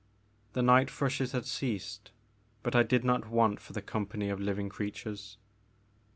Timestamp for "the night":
0.53-0.89